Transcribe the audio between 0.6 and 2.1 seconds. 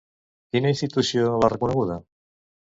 institució l'ha reconeguda?